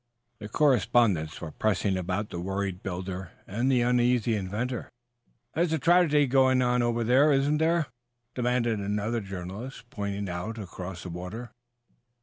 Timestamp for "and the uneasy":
3.45-4.33